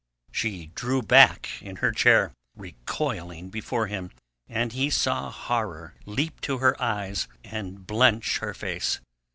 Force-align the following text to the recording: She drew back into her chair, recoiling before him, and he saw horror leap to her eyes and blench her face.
She 0.31 0.65
drew 0.73 1.03
back 1.03 1.61
into 1.61 1.81
her 1.81 1.91
chair, 1.91 2.31
recoiling 2.55 3.49
before 3.51 3.85
him, 3.85 4.09
and 4.49 4.73
he 4.73 4.89
saw 4.89 5.29
horror 5.29 5.93
leap 6.07 6.41
to 6.41 6.57
her 6.57 6.75
eyes 6.81 7.27
and 7.43 7.85
blench 7.85 8.39
her 8.39 8.55
face. 8.55 8.99